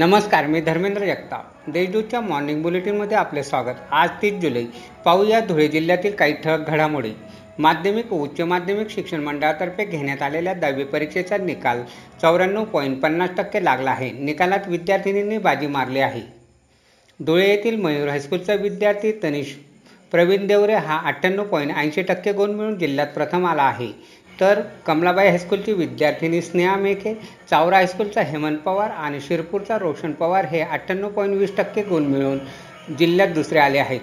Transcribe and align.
नमस्कार 0.00 0.46
मी 0.46 0.60
धर्मेंद्र 0.60 1.06
जगताप. 1.06 1.70
देशदूतच्या 1.70 2.20
मॉर्निंग 2.20 2.62
बुलेटिनमध्ये 2.62 3.16
आपले 3.16 3.42
स्वागत. 3.42 3.74
आज 3.90 4.08
तीस 4.22 4.34
जुलै. 4.34 4.64
पाहूया 5.04 5.40
धुळे 5.40 5.68
जिल्ह्यातील 5.68 6.14
काही 6.14 6.32
ठळक 6.32 6.68
घडामोडी. 6.68 7.10
माध्यमिक 7.58 8.12
व 8.12 8.16
उच्च 8.16 8.40
माध्यमिक 8.40 8.90
शिक्षण 8.90 9.20
मंडळातर्फे 9.20 9.84
घेण्यात 9.84 10.22
आलेल्या 10.22 10.52
दहावी 10.52 10.84
परीक्षेचा 10.84 11.36
निकाल 11.36 11.82
चौऱ्याण्णव 12.22 12.64
पॉईंट 12.64 13.00
पन्नास 13.00 13.30
टक्के 13.36 13.64
लागला 13.64 13.90
आहे. 13.90 14.10
निकालात 14.10 14.68
विद्यार्थिनींनी 14.68 15.38
बाजी 15.38 15.66
मारली 15.66 15.98
आहे. 15.98 16.22
धुळे 17.20 17.48
येथील 17.48 17.76
मयूर 17.76 18.08
हायस्कूलचा 18.08 18.54
विद्यार्थी 18.54 19.12
तनिष 19.22 19.54
प्रवीण 20.12 20.46
देवरे 20.46 20.74
हा 20.74 20.98
अठ्ठ्याण्णव 21.04 21.44
पॉईंट 21.44 21.76
ऐंशी 21.76 22.02
टक्के 22.02 22.32
गुण 22.32 22.50
मिळून 22.50 22.78
जिल्ह्यात 22.78 23.06
प्रथम 23.06 23.46
आला 23.46 23.62
आहे. 23.62 23.90
तर 24.40 24.60
कमलाबाई 24.86 25.28
हायस्कूलची 25.28 25.72
विद्यार्थिनी 25.72 26.40
स्नेहा 26.42 26.76
मेखे 26.76 27.14
चावरा 27.50 27.76
हायस्कूलचा 27.76 28.22
हेमंत 28.22 28.58
पवार 28.58 28.90
आणि 28.90 29.20
शिरपूरचा 29.20 29.78
रोशन 29.78 30.12
पवार 30.12 30.44
हे 30.44 30.60
अठ्ठ्याण्णव 30.60 31.08
पॉईंट 31.08 31.34
वीस 31.34 31.56
टक्के 31.56 31.82
गुण 31.82 32.06
मिळून 32.06 32.38
जिल्ह्यात 32.98 33.28
दुसरे 33.28 33.58
आले 33.58 33.78
आहेत. 33.78 34.00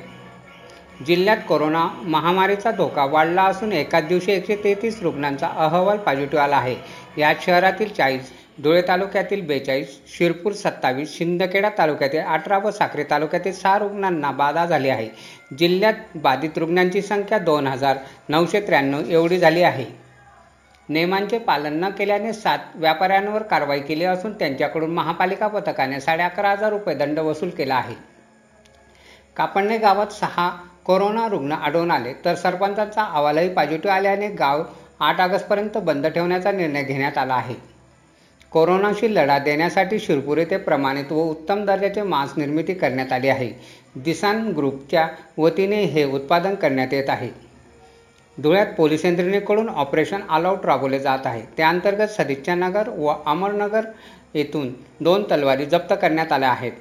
जिल्ह्यात 1.08 1.38
कोरोना 1.48 1.88
महामारीचा 2.04 2.72
धोका 2.72 3.06
वाढला 3.06 3.44
असून 3.44 3.72
एकाच 3.72 4.08
दिवशी 4.08 4.32
एकशे 4.32 4.56
तेहतीस 4.64 5.02
रुग्णांचा 5.02 5.48
अहवाल 5.48 5.98
पॉझिटिव्ह 5.98 6.44
आला 6.44 6.58
आहे. 6.58 6.76
यात 7.18 7.36
शहरातील 7.46 7.90
चाळीस 7.90 8.32
धुळे 8.58 8.82
तालुक्यातील 8.82 9.42
बेचाळीस 9.48 9.98
शिरपूर 10.08 10.54
सत्तावीस 10.54 11.18
शिंदखेडा 11.18 11.70
तालुक्यातील 11.78 12.20
अठरा 12.20 12.58
व 12.58 12.70
साक्री 12.72 13.04
तालुक्यातील 13.04 13.54
सहा 13.54 13.78
रुग्णांना 13.80 14.32
बाधा 14.32 14.66
झाली 14.66 14.90
आहे. 14.90 15.10
जिल्ह्यात 15.60 16.18
बाधित 16.18 16.58
रुग्णांची 16.58 17.02
संख्या 17.02 17.40
दोन 17.40 17.68
हजार 17.68 17.98
नऊशे 18.30 18.62
त्र्याण्णव 18.62 19.10
एवढी 19.10 19.38
झाली 19.40 19.64
आहे. 19.64 19.86
नियमांचे 20.90 21.38
पालन 21.38 21.80
न 21.80 21.90
केल्याने 21.90 22.34
सात 22.34 22.60
व्यापाऱ्यांवर 22.76 23.44
कारवाई 23.44 23.80
केली 23.80 24.06
असून 24.06 24.34
त्यांच्याकडून 24.34 24.94
महापालिका 24.94 25.48
पथकाने 25.48 26.00
साडे 26.00 26.24
अकरा 26.24 26.52
हजार 26.52 26.70
रुपये 26.70 26.96
दंड 26.96 27.20
वसूल 27.20 27.50
केला 27.50 27.76
आहे. 27.76 27.96
कापडणे 29.38 29.78
गावात 29.78 30.14
सहा 30.14 30.50
कोरोना 30.86 31.28
रुग्ण 31.28 31.52
आढळून 31.52 31.92
आले 31.92 32.14
तर 32.26 32.36
सरपंचांचा 32.36 33.04
अहवालही 33.04 33.54
पॉझिटिव्ह 33.54 33.96
आल्याने 33.96 34.28
गाव 34.30 34.64
आठ 35.00 35.22
ऑगस्टपर्यंत 35.22 35.78
बंद 35.78 36.08
ठेवण्याचा 36.08 36.52
निर्णय 36.52 36.84
घेण्यात 36.84 37.18
आला 37.18 37.34
आहे. 37.34 37.56
कोरोनाशी 38.52 39.14
लढा 39.16 39.38
देण्यासाठी 39.40 40.00
शिरपुरी 40.00 40.46
ते 40.46 40.58
प्रमाणित 40.58 41.12
व 41.12 41.22
उत्तम 41.22 41.66
दर्जाचे 41.66 42.02
मास्क 42.02 42.38
निर्मिती 42.38 42.74
करण्यात 42.74 43.12
आली 43.14 43.28
आहे. 43.28 43.52
दिसान 43.96 44.48
ग्रुपच्या 44.52 45.08
वतीने 45.38 45.82
हे 45.84 46.04
उत्पादन 46.04 46.56
करण्यात 46.56 46.94
येत 46.94 47.10
आहे. 47.10 47.30
धुळ्यात 48.38 48.68
पोलीस 48.68 49.06
यंत्रणेकडून 49.06 49.70
ऑपरेशन 49.70 50.22
ऑल 50.30 50.46
राबवले 50.64 51.00
जात 51.00 51.26
आहे. 51.26 51.42
त्याअंतर्गत 51.58 52.08
सदिच्छानगर 52.08 52.90
व 52.90 53.14
अमरनगर 53.26 53.86
येथून 54.34 54.74
दोन 55.00 55.24
तलवारी 55.32 55.66
जप्त 55.66 55.94
करण्यात 56.02 56.32
आल्या 56.32 56.50
आहेत. 56.50 56.72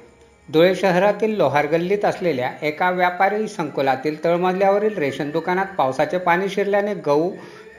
धुळे 0.49 0.75
शहरातील 0.75 1.35
लोहार 1.37 1.65
गल्लीत 1.67 2.05
असलेल्या 2.05 2.51
एका 2.61 2.89
व्यापारी 2.91 3.47
संकुलातील 3.47 4.23
तळमजल्यावरील 4.23 4.97
रेशन 4.97 5.31
दुकानात 5.31 5.75
पावसाचे 5.77 6.17
पाणी 6.17 6.49
शिरल्याने 6.49 6.93
गहू 7.05 7.31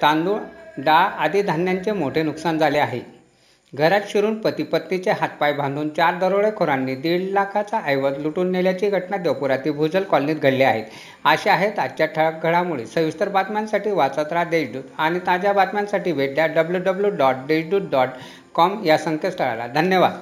तांदूळ 0.02 0.38
डाळ 0.78 1.08
आदी 1.18 1.42
धान्यांचे 1.42 1.92
मोठे 1.92 2.22
नुकसान 2.22 2.58
झाले 2.58 2.78
आहे. 2.78 3.00
घरात 3.72 4.00
शिरून 4.08 4.34
पती 4.40 4.62
पत्नीचे 4.62 5.10
हातपाय 5.10 5.52
बांधून 5.52 5.88
चार 5.88 6.14
दरोडेखोरांनी 6.18 6.94
दीड 6.94 7.22
लाखाचा 7.32 7.80
ऐवज 7.86 8.18
लुटून 8.18 8.52
नेल्याची 8.52 8.88
घटना 8.88 9.16
देवपुरातील 9.16 9.72
भूजल 9.72 10.02
कॉलनीत 10.02 10.36
घडली 10.36 10.62
आहे. 10.62 10.82
अशा 11.24 11.52
आहेत 11.52 11.78
आजच्या 11.78 12.06
ठळक 12.06 12.42
घडामोडी. 12.42 12.86
सविस्तर 12.86 13.28
बातम्यांसाठी 13.28 13.90
वाचत 13.90 14.32
राहा 14.32 14.44
देशदूत 14.44 14.84
आणि 14.98 15.18
ताज्या 15.18 15.52
बातम्यांसाठी 15.52 16.12
भेट 16.12 16.34
द्या 16.34 16.46
W 16.46 16.80
W 16.82 17.10
dot 17.10 17.46
Deshdoot 17.48 17.90
dot 17.90 18.08
com 18.54 18.82
या 18.84 18.98
संकेतस्थळाला. 18.98 19.66
धन्यवाद. 19.66 20.18